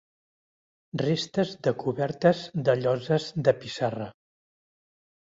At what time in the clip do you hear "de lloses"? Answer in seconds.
2.69-3.29